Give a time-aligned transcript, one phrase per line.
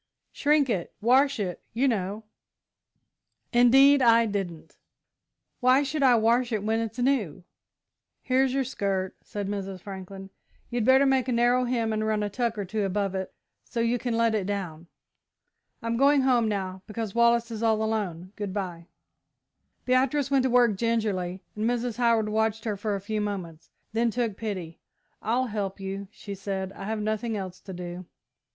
[0.31, 0.95] "Shrink it.
[0.99, 2.23] Wash it, you know."
[3.53, 4.75] "Indeed I didn't.
[5.59, 7.43] Why should I wash it when it's new?"
[8.23, 9.79] "Here's your skirt," said Mrs.
[9.81, 10.31] Franklin.
[10.71, 13.31] "You'd better make a narrow hem and run a tuck or two above it
[13.63, 14.87] so you can let it down.
[15.83, 18.33] I'm going home now, because Wallace is all alone.
[18.35, 18.87] Good bye."
[19.85, 21.97] Beatrice went to work gingerly, and Mrs.
[21.97, 24.79] Howard watched her for a few moments, then took pity.
[25.21, 28.07] "I'll help you," she said, "I have nothing else to do."